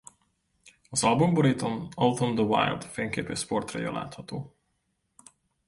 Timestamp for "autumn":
1.95-2.35